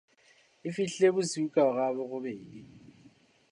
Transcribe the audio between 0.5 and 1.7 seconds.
E fihlile bosiu ka